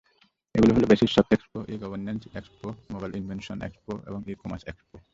এগুলো 0.55 0.71
হলো 0.75 0.85
BASIS 0.91 1.09
soft expo, 1.15 1.59
e-governance 1.73 2.21
expo, 2.39 2.67
mobile 2.93 3.11
innovation 3.19 3.57
expo 3.67 3.93
এবং 4.07 4.19
ই-কমার্স 4.31 4.63
এক্সপো। 4.67 4.95